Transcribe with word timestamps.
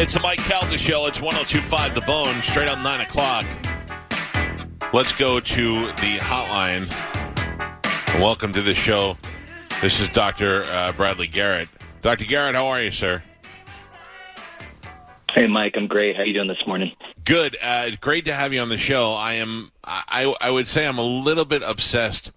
It's 0.00 0.14
the 0.14 0.20
Mike 0.20 0.38
Calta 0.38 0.78
Show. 0.78 1.06
It's 1.06 1.20
1025 1.20 1.94
The 1.94 2.00
Bone, 2.02 2.34
straight 2.42 2.68
on 2.68 2.82
9 2.82 3.00
o'clock. 3.00 3.46
Let's 4.92 5.12
go 5.12 5.40
to 5.40 5.86
the 5.86 6.18
hotline. 6.18 6.88
Welcome 8.20 8.52
to 8.52 8.62
the 8.62 8.74
show. 8.74 9.16
This 9.80 10.00
is 10.00 10.08
Dr. 10.10 10.64
Uh, 10.64 10.92
Bradley 10.92 11.26
Garrett. 11.26 11.68
Dr. 12.02 12.24
Garrett, 12.26 12.54
how 12.54 12.68
are 12.68 12.82
you, 12.82 12.90
sir? 12.90 13.22
Hey, 15.30 15.46
Mike. 15.46 15.74
I'm 15.76 15.86
great. 15.86 16.16
How 16.16 16.22
are 16.22 16.26
you 16.26 16.34
doing 16.34 16.48
this 16.48 16.64
morning? 16.66 16.92
Good. 17.28 17.58
Uh, 17.62 17.90
great 18.00 18.24
to 18.24 18.32
have 18.32 18.54
you 18.54 18.60
on 18.60 18.70
the 18.70 18.78
show. 18.78 19.12
I 19.12 19.34
am. 19.34 19.70
I, 19.84 20.34
I 20.40 20.48
would 20.48 20.66
say 20.66 20.86
I'm 20.86 20.96
a 20.96 21.04
little 21.04 21.44
bit 21.44 21.62
obsessed 21.62 22.32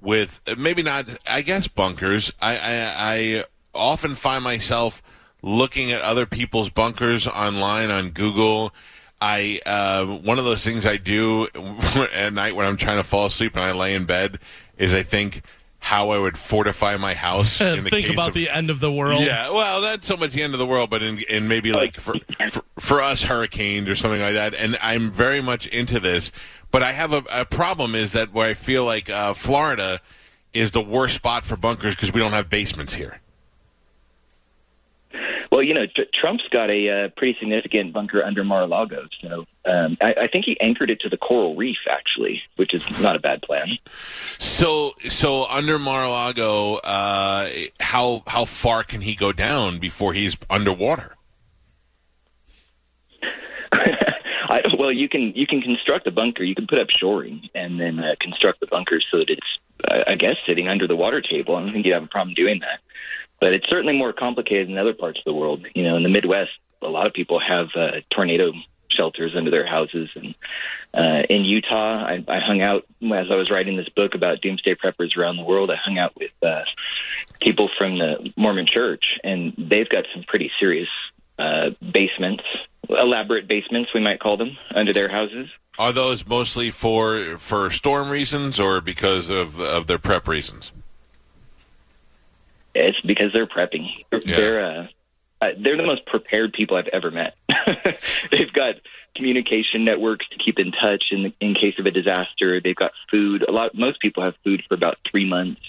with 0.00 0.40
maybe 0.58 0.82
not. 0.82 1.06
I 1.24 1.42
guess 1.42 1.68
bunkers. 1.68 2.32
I, 2.42 2.56
I, 2.58 3.14
I 3.14 3.44
often 3.72 4.16
find 4.16 4.42
myself 4.42 5.00
looking 5.40 5.92
at 5.92 6.00
other 6.00 6.26
people's 6.26 6.68
bunkers 6.68 7.28
online 7.28 7.92
on 7.92 8.10
Google. 8.10 8.74
I 9.22 9.60
uh, 9.64 10.04
one 10.04 10.40
of 10.40 10.44
those 10.44 10.64
things 10.64 10.84
I 10.84 10.96
do 10.96 11.46
at 12.12 12.32
night 12.32 12.56
when 12.56 12.66
I'm 12.66 12.76
trying 12.76 12.96
to 12.96 13.04
fall 13.04 13.26
asleep 13.26 13.54
and 13.54 13.64
I 13.64 13.70
lay 13.70 13.94
in 13.94 14.04
bed 14.04 14.40
is 14.76 14.92
I 14.92 15.04
think 15.04 15.42
how 15.84 16.08
I 16.08 16.18
would 16.18 16.38
fortify 16.38 16.96
my 16.96 17.12
house. 17.12 17.60
in 17.60 17.84
the 17.84 17.90
Think 17.90 18.06
case 18.06 18.14
about 18.14 18.28
of, 18.28 18.34
the 18.34 18.48
end 18.48 18.70
of 18.70 18.80
the 18.80 18.90
world. 18.90 19.20
Yeah, 19.20 19.50
well, 19.50 19.82
not 19.82 20.02
so 20.02 20.16
much 20.16 20.32
the 20.32 20.42
end 20.42 20.54
of 20.54 20.58
the 20.58 20.64
world, 20.66 20.88
but 20.88 21.02
in, 21.02 21.18
in 21.28 21.46
maybe 21.46 21.72
like 21.72 21.96
for, 21.96 22.14
for 22.48 22.64
for 22.78 23.02
us 23.02 23.24
hurricanes 23.24 23.90
or 23.90 23.94
something 23.94 24.22
like 24.22 24.32
that. 24.32 24.54
And 24.54 24.78
I'm 24.80 25.10
very 25.10 25.42
much 25.42 25.66
into 25.66 26.00
this, 26.00 26.32
but 26.70 26.82
I 26.82 26.92
have 26.92 27.12
a, 27.12 27.22
a 27.30 27.44
problem 27.44 27.94
is 27.94 28.12
that 28.12 28.32
where 28.32 28.48
I 28.48 28.54
feel 28.54 28.86
like 28.86 29.10
uh, 29.10 29.34
Florida 29.34 30.00
is 30.54 30.70
the 30.70 30.80
worst 30.80 31.16
spot 31.16 31.44
for 31.44 31.54
bunkers 31.54 31.94
because 31.94 32.14
we 32.14 32.20
don't 32.20 32.32
have 32.32 32.48
basements 32.48 32.94
here. 32.94 33.20
Well, 35.54 35.62
you 35.62 35.72
know, 35.72 35.86
tr- 35.86 36.10
Trump's 36.12 36.48
got 36.50 36.68
a 36.68 36.88
uh, 37.04 37.08
pretty 37.10 37.38
significant 37.38 37.92
bunker 37.92 38.24
under 38.24 38.42
Mar-a-Lago, 38.42 39.06
so 39.20 39.46
um, 39.64 39.96
I, 40.00 40.14
I 40.22 40.26
think 40.26 40.46
he 40.46 40.58
anchored 40.60 40.90
it 40.90 40.98
to 41.02 41.08
the 41.08 41.16
coral 41.16 41.54
reef, 41.54 41.76
actually, 41.88 42.42
which 42.56 42.74
is 42.74 43.00
not 43.00 43.14
a 43.14 43.20
bad 43.20 43.40
plan. 43.40 43.68
So, 44.38 44.94
so 45.08 45.44
under 45.44 45.78
Mar-a-Lago, 45.78 46.78
uh, 46.78 47.50
how 47.78 48.24
how 48.26 48.46
far 48.46 48.82
can 48.82 49.02
he 49.02 49.14
go 49.14 49.30
down 49.30 49.78
before 49.78 50.12
he's 50.12 50.36
underwater? 50.50 51.14
I, 53.72 54.62
well, 54.76 54.90
you 54.90 55.08
can 55.08 55.34
you 55.36 55.46
can 55.46 55.62
construct 55.62 56.08
a 56.08 56.10
bunker. 56.10 56.42
You 56.42 56.56
can 56.56 56.66
put 56.66 56.80
up 56.80 56.90
shoring 56.90 57.48
and 57.54 57.78
then 57.78 58.00
uh, 58.00 58.16
construct 58.18 58.58
the 58.58 58.66
bunker 58.66 59.00
so 59.00 59.18
that 59.18 59.30
it's, 59.30 59.58
uh, 59.88 60.02
I 60.08 60.16
guess, 60.16 60.34
sitting 60.48 60.66
under 60.66 60.88
the 60.88 60.96
water 60.96 61.20
table. 61.20 61.54
I 61.54 61.60
don't 61.60 61.72
think 61.72 61.86
you'd 61.86 61.94
have 61.94 62.02
a 62.02 62.08
problem 62.08 62.34
doing 62.34 62.58
that. 62.58 62.80
But 63.40 63.52
it's 63.52 63.68
certainly 63.68 63.96
more 63.96 64.12
complicated 64.12 64.70
in 64.70 64.78
other 64.78 64.94
parts 64.94 65.18
of 65.18 65.24
the 65.24 65.34
world. 65.34 65.66
You 65.74 65.82
know, 65.82 65.96
in 65.96 66.02
the 66.02 66.08
Midwest, 66.08 66.52
a 66.82 66.88
lot 66.88 67.06
of 67.06 67.12
people 67.12 67.40
have 67.40 67.68
uh, 67.74 68.00
tornado 68.10 68.52
shelters 68.88 69.34
under 69.36 69.50
their 69.50 69.66
houses. 69.66 70.08
And 70.14 70.34
uh, 70.94 71.22
in 71.28 71.44
Utah, 71.44 72.04
I, 72.04 72.24
I 72.28 72.40
hung 72.40 72.62
out 72.62 72.84
as 73.02 73.30
I 73.30 73.34
was 73.34 73.50
writing 73.50 73.76
this 73.76 73.88
book 73.88 74.14
about 74.14 74.40
doomsday 74.40 74.76
preppers 74.76 75.16
around 75.16 75.36
the 75.36 75.44
world. 75.44 75.70
I 75.70 75.76
hung 75.76 75.98
out 75.98 76.16
with 76.16 76.30
uh, 76.42 76.62
people 77.40 77.70
from 77.76 77.98
the 77.98 78.32
Mormon 78.36 78.66
Church, 78.66 79.18
and 79.24 79.52
they've 79.58 79.88
got 79.88 80.04
some 80.14 80.24
pretty 80.24 80.50
serious 80.58 80.88
uh, 81.38 81.70
basements, 81.92 82.44
elaborate 82.88 83.48
basements, 83.48 83.90
we 83.92 84.00
might 84.00 84.20
call 84.20 84.36
them, 84.36 84.56
under 84.74 84.92
their 84.92 85.08
houses. 85.08 85.48
Are 85.78 85.92
those 85.92 86.24
mostly 86.24 86.70
for 86.70 87.36
for 87.38 87.68
storm 87.70 88.08
reasons 88.08 88.60
or 88.60 88.80
because 88.80 89.28
of 89.28 89.60
of 89.60 89.88
their 89.88 89.98
prep 89.98 90.28
reasons? 90.28 90.70
It's 92.74 93.00
because 93.02 93.32
they're 93.32 93.46
prepping. 93.46 93.88
They're 94.10 94.20
Yeah. 94.24 94.36
they're, 94.36 94.64
uh, 94.64 94.86
uh, 95.40 95.48
they're 95.58 95.76
the 95.76 95.82
most 95.86 96.06
prepared 96.06 96.52
people 96.52 96.76
I've 96.76 96.88
ever 96.88 97.10
met. 97.10 97.34
They've 98.30 98.52
got 98.52 98.76
communication 99.14 99.84
networks 99.84 100.26
to 100.30 100.38
keep 100.38 100.58
in 100.58 100.72
touch 100.72 101.04
in 101.10 101.32
in 101.40 101.54
case 101.54 101.74
of 101.78 101.86
a 101.86 101.90
disaster. 101.90 102.60
They've 102.60 102.74
got 102.74 102.92
food. 103.10 103.44
A 103.46 103.52
lot. 103.52 103.74
Most 103.74 104.00
people 104.00 104.22
have 104.22 104.34
food 104.42 104.62
for 104.68 104.74
about 104.74 104.98
three 105.10 105.28
months. 105.28 105.60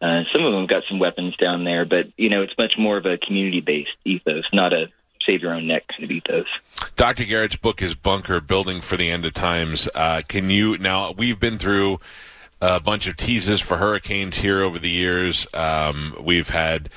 Uh, 0.00 0.22
some 0.32 0.44
of 0.44 0.52
them 0.52 0.66
got 0.66 0.82
some 0.88 0.98
weapons 0.98 1.36
down 1.36 1.64
there, 1.64 1.84
but 1.84 2.06
you 2.16 2.28
know 2.30 2.42
it's 2.42 2.56
much 2.56 2.76
more 2.78 2.96
of 2.96 3.04
a 3.06 3.18
community 3.18 3.60
based 3.60 3.90
ethos, 4.04 4.44
not 4.52 4.72
a 4.72 4.86
save 5.26 5.42
your 5.42 5.52
own 5.52 5.66
neck 5.66 5.84
kind 5.88 6.04
of 6.04 6.10
ethos. 6.10 6.46
Dr. 6.96 7.24
Garrett's 7.24 7.56
book 7.56 7.82
is 7.82 7.94
Bunker 7.94 8.40
Building 8.40 8.80
for 8.80 8.96
the 8.96 9.10
End 9.10 9.26
of 9.26 9.34
Times. 9.34 9.88
Uh, 9.94 10.22
can 10.26 10.48
you 10.48 10.78
now? 10.78 11.12
We've 11.12 11.38
been 11.38 11.58
through 11.58 12.00
a 12.60 12.80
bunch 12.80 13.06
of 13.06 13.16
teases 13.16 13.60
for 13.60 13.76
hurricanes 13.78 14.36
here 14.38 14.60
over 14.62 14.78
the 14.78 14.90
years. 14.90 15.46
Um, 15.54 16.14
we've 16.20 16.48
had 16.50 16.88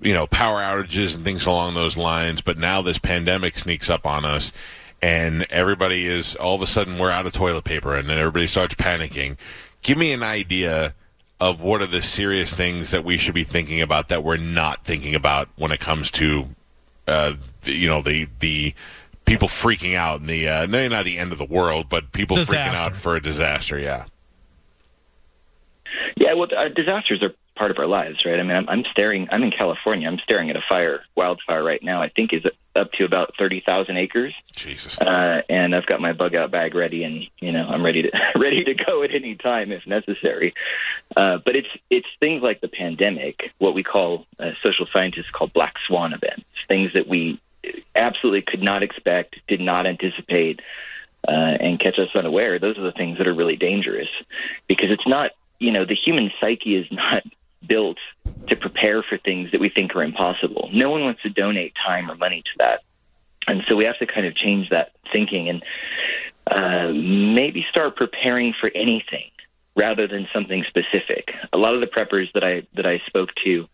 you 0.00 0.12
know 0.12 0.26
power 0.26 0.60
outages 0.60 1.14
and 1.14 1.24
things 1.24 1.46
along 1.46 1.74
those 1.74 1.96
lines, 1.96 2.40
but 2.40 2.58
now 2.58 2.82
this 2.82 2.98
pandemic 2.98 3.58
sneaks 3.58 3.88
up 3.90 4.06
on 4.06 4.24
us. 4.24 4.52
And 5.00 5.46
everybody 5.50 6.06
is 6.06 6.36
all 6.36 6.54
of 6.54 6.62
a 6.62 6.66
sudden 6.66 6.96
we're 6.98 7.10
out 7.10 7.26
of 7.26 7.32
toilet 7.32 7.64
paper, 7.64 7.94
and 7.96 8.08
then 8.08 8.18
everybody 8.18 8.46
starts 8.46 8.74
panicking. 8.76 9.36
Give 9.82 9.98
me 9.98 10.12
an 10.12 10.22
idea 10.22 10.94
of 11.40 11.60
what 11.60 11.82
are 11.82 11.86
the 11.86 12.02
serious 12.02 12.52
things 12.52 12.92
that 12.92 13.04
we 13.04 13.16
should 13.16 13.34
be 13.34 13.42
thinking 13.42 13.80
about 13.80 14.08
that 14.10 14.22
we're 14.22 14.36
not 14.36 14.84
thinking 14.84 15.16
about 15.16 15.48
when 15.56 15.72
it 15.72 15.80
comes 15.80 16.08
to 16.12 16.46
uh, 17.08 17.32
the- 17.62 17.72
you 17.72 17.88
know 17.88 18.00
the 18.00 18.28
the 18.38 18.72
people 19.24 19.48
freaking 19.48 19.96
out 19.96 20.20
and 20.20 20.28
the 20.28 20.48
uh, 20.48 20.66
maybe 20.68 20.88
not 20.94 21.04
the 21.04 21.18
end 21.18 21.32
of 21.32 21.38
the 21.38 21.44
world, 21.44 21.86
but 21.88 22.12
people 22.12 22.36
freaking 22.36 22.84
out 22.84 22.94
for 22.96 23.16
a 23.16 23.20
disaster. 23.22 23.76
Yeah, 23.76 24.04
Yeah, 26.32 26.38
well, 26.38 26.48
uh, 26.56 26.68
disasters 26.68 27.22
are 27.22 27.34
part 27.56 27.70
of 27.70 27.78
our 27.78 27.86
lives, 27.86 28.24
right? 28.24 28.40
I 28.40 28.42
mean, 28.42 28.56
I'm, 28.56 28.68
I'm 28.68 28.84
staring. 28.90 29.28
I'm 29.30 29.42
in 29.42 29.50
California. 29.50 30.08
I'm 30.08 30.18
staring 30.18 30.48
at 30.48 30.56
a 30.56 30.62
fire, 30.66 31.02
wildfire 31.14 31.62
right 31.62 31.82
now. 31.82 32.00
I 32.00 32.08
think 32.08 32.32
is 32.32 32.44
up 32.74 32.90
to 32.92 33.04
about 33.04 33.34
thirty 33.38 33.60
thousand 33.60 33.98
acres. 33.98 34.34
Jesus. 34.56 34.98
uh, 34.98 35.42
and 35.50 35.74
I've 35.74 35.84
got 35.84 36.00
my 36.00 36.14
bug 36.14 36.34
out 36.34 36.50
bag 36.50 36.74
ready, 36.74 37.04
and 37.04 37.26
you 37.40 37.52
know 37.52 37.66
I'm 37.68 37.84
ready 37.84 38.02
to 38.02 38.10
ready 38.36 38.64
to 38.64 38.74
go 38.74 39.02
at 39.02 39.14
any 39.14 39.34
time 39.34 39.72
if 39.72 39.86
necessary. 39.86 40.54
Uh, 41.14 41.38
but 41.44 41.54
it's 41.54 41.68
it's 41.90 42.08
things 42.18 42.42
like 42.42 42.62
the 42.62 42.68
pandemic, 42.68 43.52
what 43.58 43.74
we 43.74 43.82
call 43.82 44.26
uh, 44.38 44.52
social 44.62 44.86
scientists 44.90 45.30
call 45.30 45.48
black 45.48 45.74
swan 45.86 46.14
events, 46.14 46.46
things 46.66 46.94
that 46.94 47.06
we 47.06 47.40
absolutely 47.94 48.42
could 48.42 48.62
not 48.62 48.82
expect, 48.82 49.36
did 49.48 49.60
not 49.60 49.86
anticipate, 49.86 50.60
uh, 51.28 51.30
and 51.30 51.78
catch 51.78 51.98
us 51.98 52.08
unaware. 52.14 52.58
Those 52.58 52.78
are 52.78 52.82
the 52.82 52.92
things 52.92 53.18
that 53.18 53.26
are 53.26 53.34
really 53.34 53.56
dangerous 53.56 54.08
because 54.66 54.90
it's 54.90 55.06
not 55.06 55.32
you 55.62 55.70
know 55.70 55.84
the 55.84 55.94
human 55.94 56.30
psyche 56.40 56.76
is 56.76 56.86
not 56.90 57.22
built 57.66 57.98
to 58.48 58.56
prepare 58.56 59.02
for 59.02 59.16
things 59.18 59.52
that 59.52 59.60
we 59.60 59.68
think 59.68 59.94
are 59.94 60.02
impossible. 60.02 60.68
No 60.72 60.90
one 60.90 61.04
wants 61.04 61.22
to 61.22 61.30
donate 61.30 61.74
time 61.86 62.10
or 62.10 62.16
money 62.16 62.42
to 62.42 62.50
that. 62.58 62.80
And 63.46 63.62
so 63.68 63.76
we 63.76 63.84
have 63.84 63.98
to 63.98 64.06
kind 64.06 64.26
of 64.26 64.34
change 64.34 64.70
that 64.70 64.92
thinking 65.12 65.48
and 65.48 65.62
uh, 66.50 66.92
maybe 66.92 67.64
start 67.70 67.96
preparing 67.96 68.52
for 68.60 68.70
anything 68.74 69.30
rather 69.76 70.06
than 70.06 70.28
something 70.32 70.64
specific. 70.68 71.32
A 71.52 71.56
lot 71.56 71.74
of 71.74 71.80
the 71.80 71.86
preppers 71.86 72.32
that 72.34 72.44
I 72.44 72.66
that 72.74 72.86
I 72.86 73.00
spoke 73.06 73.30
to, 73.44 73.68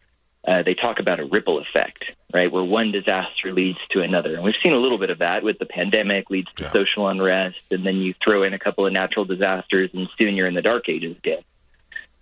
uh, 0.47 0.63
they 0.63 0.75
talk 0.75 1.01
about 1.01 1.19
a 1.19 1.25
ripple 1.25 1.59
effect, 1.59 2.05
right, 2.33 2.51
where 2.53 2.63
one 2.63 2.93
disaster 2.93 3.53
leads 3.53 3.79
to 3.91 4.03
another, 4.03 4.35
and 4.35 4.43
we've 4.45 4.55
seen 4.63 4.73
a 4.73 4.79
little 4.79 4.99
bit 4.99 5.11
of 5.11 5.19
that 5.19 5.43
with 5.43 5.59
the 5.59 5.67
pandemic, 5.67 6.31
leads 6.31 6.53
to 6.57 6.65
Yeah. 6.65 6.73
social 6.73 7.09
unrest, 7.09 7.59
and 7.71 7.85
then 7.85 7.97
you 7.97 8.15
throw 8.23 8.43
in 8.45 8.53
a 8.55 8.59
couple 8.59 8.87
of 8.87 8.93
natural 8.93 9.25
disasters, 9.25 9.91
and 9.93 10.09
soon 10.19 10.37
you're 10.37 10.47
in 10.47 10.55
the 10.55 10.63
dark 10.63 10.89
ages 10.89 11.17
again. 11.17 11.43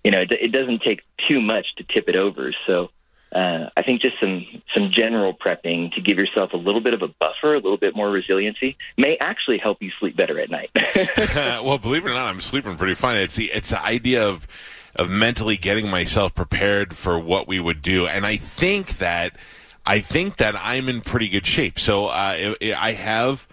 You 0.07 0.13
know, 0.13 0.21
it, 0.21 0.31
it 0.31 0.53
doesn't 0.53 0.83
take 0.83 1.03
too 1.27 1.41
much 1.41 1.67
to 1.79 1.83
tip 1.83 2.09
it 2.09 2.15
over. 2.15 2.55
So 2.65 2.91
uh, 3.33 3.71
I 3.77 3.83
think 3.83 4.01
just 4.01 4.15
some 4.21 4.47
some 4.73 4.93
general 4.93 5.35
prepping 5.35 5.93
to 5.95 6.01
give 6.01 6.17
yourself 6.17 6.53
a 6.53 6.57
little 6.57 6.81
bit 6.81 6.95
of 6.95 7.03
a 7.03 7.09
buffer, 7.09 7.55
a 7.55 7.59
little 7.59 7.77
bit 7.77 7.97
more 7.97 8.09
resiliency, 8.09 8.77
may 8.97 9.17
actually 9.21 9.59
help 9.59 9.83
you 9.83 9.91
sleep 9.99 10.17
better 10.17 10.39
at 10.39 10.49
night. 10.49 10.71
well, 11.35 11.79
believe 11.79 12.07
it 12.07 12.11
or 12.11 12.15
not, 12.15 12.29
I'm 12.29 12.41
sleeping 12.41 12.77
pretty 12.77 12.95
fine. 12.95 13.17
It's 13.17 13.35
the 13.35 13.51
it's 13.51 13.71
the 13.71 13.83
idea 13.83 14.29
of 14.29 14.47
of 14.95 15.11
mentally 15.11 15.57
getting 15.57 15.91
myself 15.91 16.37
prepared 16.37 16.97
for 16.97 17.19
what 17.19 17.49
we 17.49 17.59
would 17.59 17.83
do, 17.83 18.07
and 18.07 18.25
I 18.25 18.37
think 18.37 18.99
that 18.99 19.37
I 19.85 19.99
think 19.99 20.37
that 20.37 20.55
I'm 20.55 20.89
in 20.89 21.01
pretty 21.01 21.29
good 21.29 21.47
shape. 21.47 21.81
So 21.81 22.07
uh, 22.07 22.55
I 22.63 22.75
I 22.79 22.93
have 22.93 23.49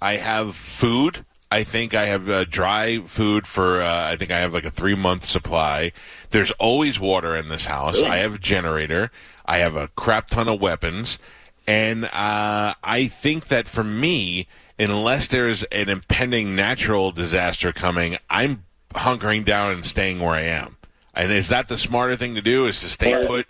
I 0.00 0.16
have 0.16 0.56
food. 0.56 1.26
I 1.52 1.64
think 1.64 1.94
I 1.94 2.06
have 2.06 2.28
uh, 2.28 2.44
dry 2.44 3.00
food 3.00 3.46
for. 3.46 3.82
Uh, 3.82 4.08
I 4.10 4.16
think 4.16 4.30
I 4.30 4.38
have 4.38 4.52
like 4.54 4.64
a 4.64 4.70
three 4.70 4.94
month 4.94 5.24
supply. 5.24 5.92
There's 6.30 6.52
always 6.52 7.00
water 7.00 7.34
in 7.34 7.48
this 7.48 7.66
house. 7.66 8.02
I 8.02 8.18
have 8.18 8.36
a 8.36 8.38
generator. 8.38 9.10
I 9.46 9.58
have 9.58 9.74
a 9.74 9.88
crap 9.88 10.28
ton 10.28 10.46
of 10.46 10.60
weapons, 10.60 11.18
and 11.66 12.04
uh, 12.04 12.74
I 12.84 13.08
think 13.08 13.48
that 13.48 13.66
for 13.66 13.82
me, 13.82 14.46
unless 14.78 15.26
there's 15.26 15.64
an 15.64 15.88
impending 15.88 16.54
natural 16.54 17.10
disaster 17.10 17.72
coming, 17.72 18.16
I'm 18.28 18.64
hunkering 18.94 19.44
down 19.44 19.72
and 19.72 19.84
staying 19.84 20.20
where 20.20 20.34
I 20.34 20.42
am. 20.42 20.76
And 21.14 21.32
is 21.32 21.48
that 21.48 21.66
the 21.66 21.76
smarter 21.76 22.14
thing 22.14 22.36
to 22.36 22.42
do? 22.42 22.66
Is 22.66 22.80
to 22.80 22.88
stay 22.88 23.26
put? 23.26 23.48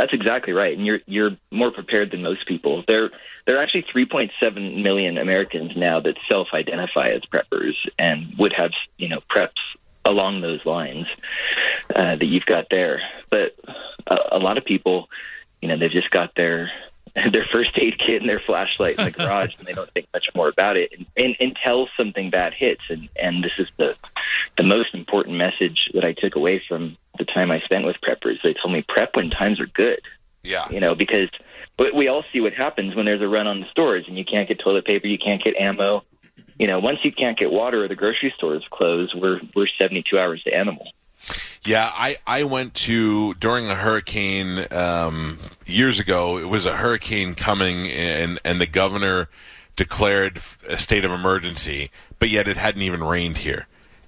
That's 0.00 0.14
exactly 0.14 0.54
right, 0.54 0.74
and 0.74 0.86
you're 0.86 1.00
you're 1.04 1.36
more 1.50 1.70
prepared 1.70 2.10
than 2.10 2.22
most 2.22 2.46
people. 2.46 2.82
There 2.88 3.10
there 3.44 3.58
are 3.58 3.62
actually 3.62 3.82
3.7 3.82 4.82
million 4.82 5.18
Americans 5.18 5.72
now 5.76 6.00
that 6.00 6.16
self-identify 6.26 7.08
as 7.08 7.20
preppers 7.22 7.74
and 7.98 8.32
would 8.38 8.54
have 8.54 8.70
you 8.96 9.10
know 9.10 9.20
preps 9.30 9.60
along 10.06 10.40
those 10.40 10.64
lines 10.64 11.06
uh, 11.94 12.16
that 12.16 12.24
you've 12.24 12.46
got 12.46 12.70
there. 12.70 13.02
But 13.28 13.54
a, 14.06 14.16
a 14.32 14.38
lot 14.38 14.56
of 14.56 14.64
people, 14.64 15.10
you 15.60 15.68
know, 15.68 15.76
they've 15.76 15.90
just 15.90 16.10
got 16.10 16.34
their 16.34 16.70
their 17.30 17.44
first 17.52 17.72
aid 17.76 17.98
kit 17.98 18.22
and 18.22 18.28
their 18.30 18.40
flashlight 18.40 18.98
in 18.98 19.04
the 19.04 19.10
garage, 19.18 19.52
and 19.58 19.68
they 19.68 19.74
don't 19.74 19.92
think 19.92 20.06
much 20.14 20.30
more 20.34 20.48
about 20.48 20.78
it 20.78 20.94
and, 20.96 21.04
and, 21.14 21.36
until 21.40 21.88
something 21.94 22.30
bad 22.30 22.54
hits. 22.54 22.84
And 22.88 23.10
and 23.16 23.44
this 23.44 23.58
is 23.58 23.68
the 23.76 23.96
the 24.56 24.62
most 24.62 24.94
important 24.94 25.36
message 25.36 25.90
that 25.92 26.06
I 26.06 26.14
took 26.14 26.36
away 26.36 26.62
from 26.66 26.96
the 27.20 27.24
time 27.26 27.52
I 27.52 27.60
spent 27.60 27.86
with 27.86 27.96
preppers. 28.02 28.42
They 28.42 28.54
told 28.54 28.72
me 28.72 28.84
prep 28.88 29.14
when 29.14 29.30
times 29.30 29.60
are 29.60 29.66
good. 29.66 30.00
Yeah, 30.42 30.68
you 30.70 30.80
know, 30.80 30.94
because 30.94 31.28
we 31.94 32.08
all 32.08 32.24
see 32.32 32.40
what 32.40 32.54
happens 32.54 32.94
when 32.94 33.06
there's 33.06 33.22
a 33.22 33.28
run 33.28 33.46
on 33.46 33.60
the 33.60 33.66
stores 33.70 34.04
and 34.08 34.18
you 34.18 34.24
can't 34.24 34.48
get 34.48 34.58
toilet 34.58 34.84
paper, 34.84 35.06
you 35.06 35.18
can't 35.18 35.42
get 35.42 35.54
ammo. 35.56 36.02
You 36.58 36.66
know, 36.66 36.78
once 36.78 36.98
you 37.04 37.12
can't 37.12 37.38
get 37.38 37.50
water 37.50 37.84
or 37.84 37.88
the 37.88 37.94
grocery 37.94 38.32
stores 38.36 38.64
close, 38.70 39.14
we're 39.14 39.40
we're 39.54 39.68
72 39.78 40.18
hours 40.18 40.42
to 40.44 40.52
animal. 40.52 40.86
Yeah, 41.62 41.90
I, 41.92 42.16
I 42.26 42.44
went 42.44 42.74
to 42.74 43.34
during 43.34 43.68
a 43.68 43.74
hurricane 43.74 44.66
um, 44.70 45.38
years 45.66 46.00
ago. 46.00 46.38
It 46.38 46.48
was 46.48 46.64
a 46.64 46.76
hurricane 46.76 47.34
coming, 47.34 47.88
and 47.90 48.38
and 48.44 48.60
the 48.60 48.66
governor 48.66 49.28
declared 49.76 50.40
a 50.68 50.78
state 50.78 51.04
of 51.04 51.10
emergency, 51.10 51.90
but 52.18 52.30
yet 52.30 52.48
it 52.48 52.56
hadn't 52.56 52.82
even 52.82 53.02
rained 53.02 53.38
here. 53.38 53.66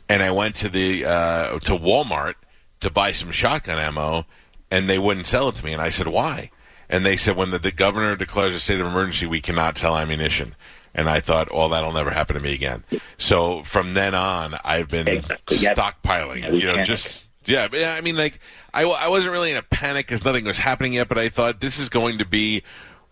And 0.08 0.22
I 0.22 0.30
went 0.30 0.56
to 0.56 0.68
the 0.68 1.04
uh, 1.04 1.58
to 1.60 1.72
Walmart 1.72 2.34
to 2.82 2.90
buy 2.90 3.12
some 3.12 3.32
shotgun 3.32 3.78
ammo, 3.78 4.26
and 4.70 4.88
they 4.88 4.98
wouldn't 4.98 5.26
sell 5.26 5.48
it 5.48 5.56
to 5.56 5.64
me. 5.64 5.72
And 5.72 5.82
I 5.82 5.88
said, 5.88 6.08
"Why?" 6.08 6.50
And 6.88 7.04
they 7.04 7.16
said, 7.16 7.36
"When 7.36 7.50
the, 7.50 7.58
the 7.58 7.72
governor 7.72 8.14
declares 8.16 8.54
a 8.54 8.60
state 8.60 8.80
of 8.80 8.86
emergency, 8.86 9.26
we 9.26 9.40
cannot 9.40 9.78
sell 9.78 9.96
ammunition." 9.96 10.54
And 10.94 11.08
I 11.08 11.20
thought, 11.20 11.48
"Oh, 11.50 11.68
that'll 11.68 11.92
never 11.92 12.10
happen 12.10 12.36
to 12.36 12.42
me 12.42 12.52
again." 12.52 12.84
So 13.16 13.62
from 13.62 13.94
then 13.94 14.14
on, 14.14 14.58
I've 14.64 14.88
been 14.88 15.08
exactly. 15.08 15.56
stockpiling. 15.58 16.42
Yeah, 16.42 16.50
you 16.50 16.66
know, 16.66 16.82
just 16.82 17.26
yeah, 17.46 17.68
but 17.68 17.80
yeah, 17.80 17.94
I 17.94 18.00
mean, 18.00 18.16
like, 18.16 18.38
I, 18.72 18.84
I 18.84 19.08
wasn't 19.08 19.32
really 19.32 19.50
in 19.50 19.56
a 19.56 19.62
panic 19.62 20.06
because 20.06 20.24
nothing 20.24 20.44
was 20.44 20.58
happening 20.58 20.92
yet, 20.92 21.08
but 21.08 21.18
I 21.18 21.28
thought 21.28 21.60
this 21.60 21.78
is 21.78 21.88
going 21.88 22.18
to 22.18 22.24
be 22.24 22.62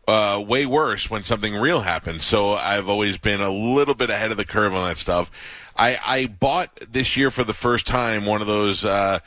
uh, 0.06 0.42
way 0.46 0.66
worse 0.66 1.10
when 1.10 1.24
something 1.24 1.54
real 1.54 1.80
happens. 1.80 2.24
So 2.24 2.54
I've 2.54 2.88
always 2.88 3.18
been 3.18 3.40
a 3.40 3.50
little 3.50 3.94
bit 3.94 4.10
ahead 4.10 4.30
of 4.30 4.36
the 4.36 4.44
curve 4.44 4.74
on 4.74 4.88
that 4.88 4.98
stuff. 4.98 5.30
I, 5.76 5.98
I 6.04 6.26
bought 6.26 6.78
this 6.90 7.16
year 7.16 7.30
for 7.30 7.44
the 7.44 7.52
first 7.52 7.86
time 7.86 8.24
one 8.24 8.40
of 8.40 8.46
those. 8.46 8.84
Uh, 8.84 9.20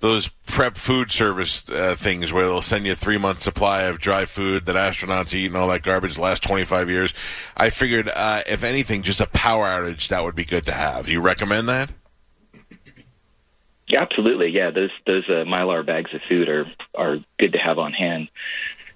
those 0.00 0.28
prep 0.46 0.76
food 0.76 1.10
service 1.10 1.68
uh, 1.70 1.96
things 1.98 2.32
where 2.32 2.44
they'll 2.44 2.62
send 2.62 2.86
you 2.86 2.92
a 2.92 2.96
three 2.96 3.18
month 3.18 3.42
supply 3.42 3.82
of 3.82 3.98
dry 3.98 4.24
food 4.24 4.66
that 4.66 4.76
astronauts 4.76 5.34
eat 5.34 5.46
and 5.46 5.56
all 5.56 5.68
that 5.68 5.82
garbage 5.82 6.14
the 6.14 6.20
last 6.20 6.42
25 6.42 6.88
years. 6.88 7.14
I 7.56 7.70
figured, 7.70 8.08
uh, 8.08 8.42
if 8.46 8.62
anything, 8.62 9.02
just 9.02 9.20
a 9.20 9.26
power 9.26 9.66
outage, 9.66 10.08
that 10.08 10.22
would 10.22 10.36
be 10.36 10.44
good 10.44 10.66
to 10.66 10.72
have. 10.72 11.06
Do 11.06 11.12
you 11.12 11.20
recommend 11.20 11.68
that? 11.68 11.90
Yeah, 13.88 14.02
absolutely. 14.02 14.50
Yeah, 14.50 14.70
those 14.70 14.90
those 15.06 15.24
uh, 15.28 15.44
mylar 15.44 15.84
bags 15.84 16.12
of 16.12 16.20
food 16.28 16.48
are 16.48 16.66
are 16.94 17.18
good 17.38 17.52
to 17.54 17.58
have 17.58 17.78
on 17.78 17.92
hand. 17.92 18.28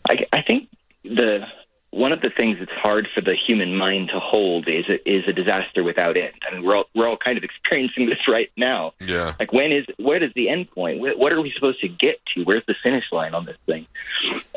I, 0.09 0.27
I 0.33 0.43
think 0.43 0.69
the 1.03 1.47
one 1.91 2.12
of 2.12 2.12
the 2.23 2.31
things 2.31 2.59
that's 2.59 2.73
hard 2.73 3.09
for 3.15 3.21
the 3.21 3.35
human 3.35 3.77
mind 3.77 4.09
to 4.09 4.21
hold 4.21 4.69
is 4.69 4.87
a, 4.89 5.09
is 5.09 5.25
a 5.27 5.33
disaster 5.33 5.83
without 5.83 6.17
end. 6.17 6.35
I 6.49 6.55
mean, 6.55 6.65
we're 6.65 6.77
all, 6.77 6.85
we're 6.95 7.09
all 7.09 7.17
kind 7.17 7.37
of 7.37 7.45
experiencing 7.63 8.07
this 8.07 8.27
right 8.29 8.51
now. 8.57 8.95
Yeah. 9.01 9.35
Like, 9.39 9.53
when 9.53 9.73
is 9.73 9.87
where 9.99 10.23
is 10.23 10.33
the 10.35 10.49
end 10.49 10.71
point? 10.71 11.01
What 11.01 11.33
are 11.33 11.41
we 11.41 11.53
supposed 11.53 11.81
to 11.81 11.89
get 11.89 12.21
to? 12.35 12.45
Where's 12.45 12.65
the 12.67 12.75
finish 12.83 13.05
line 13.13 13.35
on 13.35 13.45
this 13.45 13.59
thing? 13.67 13.87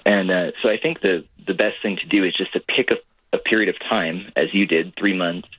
And 0.06 0.32
uh, 0.32 0.52
so, 0.62 0.70
I 0.70 0.78
think 0.78 1.02
the 1.02 1.26
the 1.46 1.54
best 1.54 1.82
thing 1.82 1.98
to 1.98 2.06
do 2.06 2.24
is 2.24 2.34
just 2.34 2.54
to 2.54 2.60
pick 2.60 2.92
a, 2.92 2.98
a 3.36 3.40
period 3.40 3.70
of 3.70 3.80
time, 3.80 4.32
as 4.36 4.54
you 4.54 4.66
did, 4.66 4.96
three 4.98 5.16
months, 5.16 5.50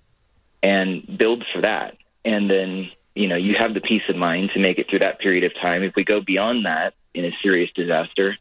and 0.62 1.19
build 1.19 1.44
for 1.52 1.62
that, 1.62 1.97
and 2.25 2.49
then 2.50 2.91
you 3.17 3.29
know, 3.29 3.37
you 3.37 3.55
have 3.59 3.73
the 3.73 3.81
peace 3.81 4.02
of 4.09 4.17
mind 4.17 4.50
to 4.52 4.61
make 4.61 4.79
it 4.79 4.88
through 4.91 4.99
that 4.99 5.19
period 5.19 5.43
of 5.43 5.55
time. 5.55 5.82
If 5.82 5.94
we 5.97 6.05
go 6.05 6.20
beyond 6.20 6.67
that 6.67 6.93
in 7.14 7.25
a 7.25 7.31
serious 7.43 7.70
disaster, 7.75 8.37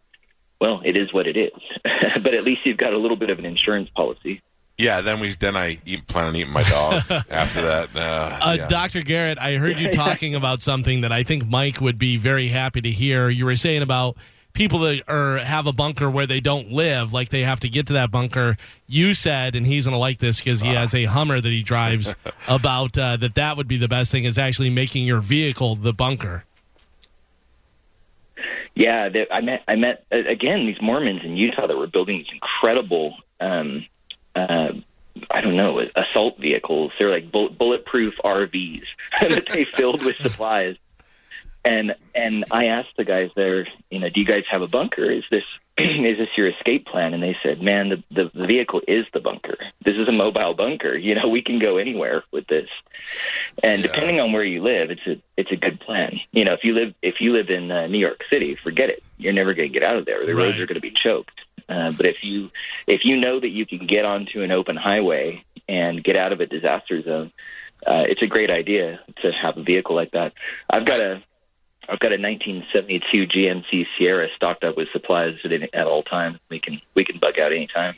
well, 0.59 0.81
it 0.83 0.95
is 0.95 1.13
what 1.13 1.27
it 1.27 1.37
is. 1.37 1.51
but 2.23 2.33
at 2.33 2.43
least 2.43 2.65
you've 2.65 2.77
got 2.77 2.93
a 2.93 2.97
little 2.97 3.17
bit 3.17 3.29
of 3.29 3.39
an 3.39 3.45
insurance 3.45 3.89
policy. 3.89 4.41
Yeah, 4.77 4.99
then 5.01 5.21
we 5.21 5.33
then 5.35 5.55
I 5.55 5.79
eat, 5.85 6.05
plan 6.07 6.25
on 6.25 6.35
eating 6.35 6.51
my 6.51 6.63
dog 6.63 7.03
after 7.29 7.61
that. 7.61 7.89
Uh, 7.95 7.99
uh, 8.41 8.55
yeah. 8.57 8.67
Dr. 8.67 9.03
Garrett, 9.03 9.37
I 9.37 9.55
heard 9.55 9.79
you 9.79 9.89
talking 9.93 10.35
about 10.35 10.61
something 10.61 11.01
that 11.01 11.13
I 11.13 11.23
think 11.23 11.47
Mike 11.47 11.79
would 11.79 11.97
be 11.97 12.17
very 12.17 12.49
happy 12.49 12.81
to 12.81 12.91
hear. 12.91 13.29
You 13.29 13.45
were 13.45 13.55
saying 13.55 13.83
about 13.83 14.17
people 14.51 14.79
that 14.79 15.03
are 15.07 15.37
have 15.37 15.65
a 15.65 15.71
bunker 15.71 16.09
where 16.09 16.27
they 16.27 16.41
don't 16.41 16.71
live, 16.71 17.13
like 17.13 17.29
they 17.29 17.41
have 17.41 17.61
to 17.61 17.69
get 17.69 17.87
to 17.87 17.93
that 17.93 18.11
bunker. 18.11 18.57
You 18.85 19.13
said, 19.13 19.55
and 19.55 19.65
he's 19.65 19.85
going 19.85 19.93
to 19.93 19.99
like 19.99 20.19
this 20.19 20.39
because 20.39 20.59
he 20.59 20.73
has 20.73 20.93
a 20.93 21.05
Hummer 21.05 21.39
that 21.39 21.49
he 21.49 21.63
drives. 21.63 22.13
about 22.49 22.97
uh, 22.97 23.15
that, 23.17 23.35
that 23.35 23.55
would 23.55 23.69
be 23.69 23.77
the 23.77 23.87
best 23.87 24.11
thing 24.11 24.25
is 24.25 24.37
actually 24.37 24.69
making 24.71 25.05
your 25.05 25.21
vehicle 25.21 25.77
the 25.77 25.93
bunker. 25.93 26.43
Yeah, 28.75 29.09
they, 29.09 29.25
I 29.31 29.41
met 29.41 29.63
I 29.67 29.75
met 29.75 30.05
again 30.11 30.65
these 30.65 30.81
Mormons 30.81 31.23
in 31.23 31.37
Utah 31.37 31.67
that 31.67 31.77
were 31.77 31.87
building 31.87 32.17
these 32.17 32.27
incredible. 32.31 33.15
Um, 33.39 33.85
uh, 34.35 34.73
I 35.31 35.39
don't 35.39 35.55
know, 35.55 35.81
assault 35.95 36.37
vehicles. 36.39 36.91
They're 36.99 37.09
like 37.09 37.31
bulletproof 37.31 38.15
RVs 38.23 38.83
that 39.21 39.47
they 39.47 39.63
filled 39.63 40.03
with 40.03 40.17
supplies 40.17 40.75
and 41.65 41.95
and 42.13 42.45
I 42.51 42.67
asked 42.67 42.95
the 42.95 43.03
guys 43.03 43.31
there, 43.35 43.67
you 43.89 43.99
know, 43.99 44.09
do 44.09 44.19
you 44.19 44.25
guys 44.25 44.43
have 44.49 44.61
a 44.61 44.67
bunker? 44.67 45.11
Is 45.11 45.23
this 45.31 45.43
is 45.77 46.17
this 46.17 46.29
your 46.37 46.47
escape 46.47 46.85
plan? 46.85 47.13
And 47.13 47.21
they 47.21 47.35
said, 47.43 47.61
man, 47.61 47.89
the, 47.89 48.03
the 48.11 48.31
the 48.33 48.45
vehicle 48.45 48.81
is 48.87 49.05
the 49.13 49.19
bunker. 49.19 49.57
This 49.83 49.95
is 49.95 50.07
a 50.07 50.11
mobile 50.11 50.53
bunker. 50.53 50.95
You 51.05 51.15
know, 51.15 51.27
we 51.27 51.43
can 51.43 51.59
go 51.59 51.77
anywhere 51.77 52.23
with 52.31 52.47
this. 52.47 52.69
And 53.61 53.81
yeah. 53.81 53.87
depending 53.87 54.19
on 54.19 54.31
where 54.31 54.43
you 54.43 54.63
live, 54.63 54.89
it's 54.91 55.05
a 55.07 55.21
it's 55.37 55.51
a 55.51 55.55
good 55.55 55.79
plan. 55.79 56.19
You 56.31 56.45
know, 56.45 56.53
if 56.53 56.63
you 56.63 56.73
live 56.73 56.93
if 57.01 57.15
you 57.19 57.33
live 57.33 57.49
in 57.49 57.71
uh, 57.71 57.87
New 57.87 57.99
York 57.99 58.21
City, 58.29 58.57
forget 58.63 58.89
it. 58.89 59.03
You're 59.17 59.33
never 59.33 59.53
going 59.53 59.69
to 59.71 59.73
get 59.73 59.83
out 59.83 59.97
of 59.97 60.05
there. 60.05 60.25
The 60.25 60.33
right. 60.33 60.45
roads 60.45 60.59
are 60.59 60.67
going 60.67 60.75
to 60.75 60.81
be 60.81 60.91
choked. 60.91 61.41
Uh, 61.67 61.91
but 61.91 62.05
if 62.05 62.23
you 62.23 62.51
if 62.85 63.05
you 63.05 63.17
know 63.17 63.39
that 63.39 63.49
you 63.49 63.65
can 63.65 63.87
get 63.87 64.05
onto 64.05 64.41
an 64.41 64.51
open 64.51 64.75
highway 64.75 65.43
and 65.67 66.03
get 66.03 66.15
out 66.15 66.31
of 66.31 66.39
a 66.39 66.45
disaster 66.45 67.01
zone, 67.01 67.31
uh, 67.85 68.03
it's 68.07 68.21
a 68.21 68.27
great 68.27 68.51
idea 68.51 68.99
to 69.21 69.31
have 69.31 69.57
a 69.57 69.63
vehicle 69.63 69.95
like 69.95 70.11
that. 70.11 70.33
I've 70.69 70.85
got 70.85 70.99
a 70.99 71.23
I've 71.87 71.99
got 71.99 72.11
a 72.11 72.21
1972 72.21 73.27
GMC 73.27 73.85
Sierra 73.97 74.27
stocked 74.35 74.63
up 74.63 74.77
with 74.77 74.87
supplies 74.91 75.35
at, 75.43 75.51
any, 75.51 75.69
at 75.73 75.87
all 75.87 76.03
times. 76.03 76.39
We 76.49 76.59
can 76.59 76.81
we 76.95 77.05
can 77.05 77.19
bug 77.19 77.39
out 77.39 77.51
anytime. 77.51 77.93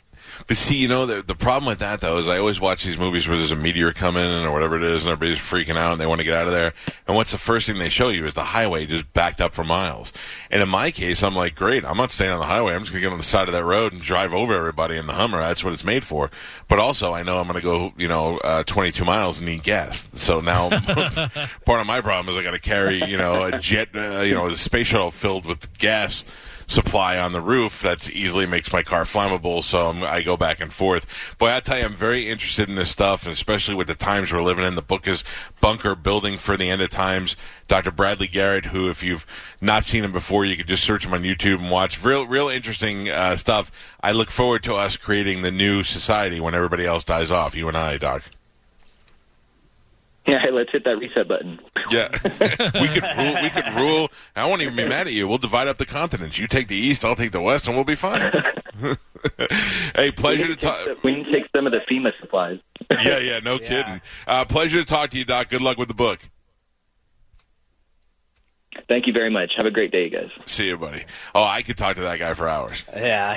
But 0.46 0.56
see, 0.56 0.76
you 0.76 0.88
know, 0.88 1.06
the, 1.06 1.22
the 1.22 1.34
problem 1.34 1.66
with 1.66 1.80
that, 1.80 2.00
though, 2.00 2.18
is 2.18 2.28
I 2.28 2.38
always 2.38 2.60
watch 2.60 2.84
these 2.84 2.98
movies 2.98 3.28
where 3.28 3.36
there's 3.36 3.50
a 3.50 3.56
meteor 3.56 3.92
coming 3.92 4.24
or 4.24 4.52
whatever 4.52 4.76
it 4.76 4.82
is, 4.82 5.04
and 5.04 5.12
everybody's 5.12 5.38
freaking 5.38 5.76
out 5.76 5.92
and 5.92 6.00
they 6.00 6.06
want 6.06 6.20
to 6.20 6.24
get 6.24 6.34
out 6.34 6.46
of 6.46 6.52
there. 6.52 6.72
And 7.06 7.16
what's 7.16 7.32
the 7.32 7.38
first 7.38 7.66
thing 7.66 7.78
they 7.78 7.88
show 7.88 8.08
you 8.08 8.24
is 8.24 8.34
the 8.34 8.44
highway 8.44 8.86
just 8.86 9.12
backed 9.12 9.40
up 9.40 9.52
for 9.52 9.64
miles. 9.64 10.12
And 10.50 10.62
in 10.62 10.68
my 10.68 10.90
case, 10.90 11.22
I'm 11.22 11.34
like, 11.36 11.54
great, 11.54 11.84
I'm 11.84 11.96
not 11.96 12.12
staying 12.12 12.32
on 12.32 12.38
the 12.38 12.46
highway. 12.46 12.74
I'm 12.74 12.80
just 12.80 12.92
going 12.92 13.02
to 13.02 13.08
get 13.08 13.12
on 13.12 13.18
the 13.18 13.24
side 13.24 13.48
of 13.48 13.54
that 13.54 13.64
road 13.64 13.92
and 13.92 14.00
drive 14.00 14.32
over 14.32 14.54
everybody 14.54 14.96
in 14.96 15.06
the 15.06 15.14
Hummer. 15.14 15.38
That's 15.38 15.64
what 15.64 15.72
it's 15.72 15.84
made 15.84 16.04
for. 16.04 16.30
But 16.68 16.78
also, 16.78 17.12
I 17.12 17.22
know 17.22 17.38
I'm 17.38 17.46
going 17.46 17.60
to 17.60 17.62
go, 17.62 17.92
you 17.96 18.08
know, 18.08 18.38
uh, 18.38 18.64
22 18.64 19.04
miles 19.04 19.38
and 19.38 19.46
need 19.46 19.62
gas. 19.62 20.06
So 20.14 20.40
now 20.40 20.68
part 21.64 21.80
of 21.80 21.86
my 21.86 22.00
problem 22.00 22.34
is 22.34 22.40
I 22.40 22.44
got 22.44 22.52
to 22.52 22.58
carry, 22.58 23.04
you 23.04 23.16
know, 23.16 23.44
a 23.44 23.58
jet, 23.58 23.88
uh, 23.94 24.20
you 24.20 24.34
know, 24.34 24.46
a 24.46 24.56
space 24.56 24.88
shuttle 24.88 25.10
filled 25.10 25.46
with 25.46 25.76
gas 25.78 26.24
supply 26.68 27.18
on 27.18 27.32
the 27.32 27.40
roof 27.40 27.82
that 27.82 28.08
easily 28.10 28.46
makes 28.46 28.72
my 28.72 28.82
car 28.82 29.02
flammable. 29.02 29.64
So 29.64 29.88
I'm, 29.88 30.04
i 30.04 30.22
go 30.22 30.36
back 30.36 30.60
and 30.60 30.72
forth. 30.72 31.06
Boy, 31.38 31.50
I 31.50 31.60
tell 31.60 31.78
you, 31.78 31.84
I'm 31.84 31.94
very 31.94 32.28
interested 32.28 32.68
in 32.68 32.76
this 32.76 32.90
stuff, 32.90 33.24
and 33.24 33.32
especially 33.32 33.74
with 33.74 33.88
the 33.88 33.94
times 33.94 34.32
we're 34.32 34.42
living 34.42 34.64
in. 34.64 34.74
The 34.74 34.82
book 34.82 35.08
is 35.08 35.24
Bunker 35.60 35.94
Building 35.94 36.38
for 36.38 36.56
the 36.56 36.70
End 36.70 36.82
of 36.82 36.90
Times. 36.90 37.36
Dr. 37.66 37.90
Bradley 37.90 38.28
Garrett, 38.28 38.66
who, 38.66 38.88
if 38.88 39.02
you've 39.02 39.26
not 39.60 39.84
seen 39.84 40.04
him 40.04 40.12
before, 40.12 40.44
you 40.44 40.56
could 40.56 40.68
just 40.68 40.84
search 40.84 41.04
him 41.04 41.14
on 41.14 41.22
YouTube 41.22 41.58
and 41.58 41.70
watch. 41.70 42.02
Real, 42.04 42.26
real 42.26 42.48
interesting 42.48 43.08
uh, 43.08 43.36
stuff. 43.36 43.70
I 44.00 44.12
look 44.12 44.30
forward 44.30 44.62
to 44.64 44.74
us 44.74 44.96
creating 44.96 45.42
the 45.42 45.50
new 45.50 45.82
society 45.82 46.40
when 46.40 46.54
everybody 46.54 46.86
else 46.86 47.04
dies 47.04 47.32
off. 47.32 47.56
You 47.56 47.68
and 47.68 47.76
I, 47.76 47.98
Doc. 47.98 48.22
Yeah, 50.28 50.44
let's 50.52 50.70
hit 50.70 50.84
that 50.84 50.98
reset 50.98 51.26
button. 51.26 51.58
Yeah, 51.90 52.10
we 52.22 52.88
could 52.88 53.02
rule. 53.16 53.42
We 53.42 53.48
could 53.48 53.74
rule. 53.74 54.10
I 54.36 54.46
won't 54.46 54.60
even 54.60 54.76
be 54.76 54.86
mad 54.86 55.06
at 55.06 55.14
you. 55.14 55.26
We'll 55.26 55.38
divide 55.38 55.68
up 55.68 55.78
the 55.78 55.86
continents. 55.86 56.38
You 56.38 56.46
take 56.46 56.68
the 56.68 56.76
east, 56.76 57.02
I'll 57.02 57.16
take 57.16 57.32
the 57.32 57.40
west, 57.40 57.66
and 57.66 57.74
we'll 57.74 57.86
be 57.86 57.94
fine. 57.94 58.30
hey, 59.96 60.12
pleasure 60.12 60.46
to 60.46 60.56
talk. 60.56 60.86
We 61.02 61.14
need 61.14 61.24
to 61.24 61.32
take 61.32 61.44
some 61.56 61.66
of 61.66 61.72
the 61.72 61.80
FEMA 61.90 62.12
supplies. 62.20 62.58
yeah, 63.02 63.18
yeah, 63.18 63.40
no 63.40 63.54
yeah. 63.54 63.68
kidding. 63.68 64.00
Uh, 64.26 64.44
pleasure 64.44 64.80
to 64.80 64.84
talk 64.84 65.10
to 65.10 65.18
you, 65.18 65.24
Doc. 65.24 65.48
Good 65.48 65.62
luck 65.62 65.78
with 65.78 65.88
the 65.88 65.94
book. 65.94 66.20
Thank 68.86 69.06
you 69.06 69.12
very 69.14 69.30
much. 69.30 69.52
Have 69.56 69.66
a 69.66 69.70
great 69.70 69.90
day, 69.90 70.04
you 70.04 70.10
guys. 70.10 70.30
See 70.44 70.66
you, 70.66 70.76
buddy. 70.76 71.04
Oh, 71.34 71.42
I 71.42 71.62
could 71.62 71.76
talk 71.78 71.96
to 71.96 72.02
that 72.02 72.18
guy 72.18 72.34
for 72.34 72.48
hours. 72.48 72.84
Yeah. 72.94 73.34